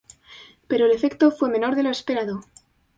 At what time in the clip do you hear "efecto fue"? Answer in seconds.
0.93-1.47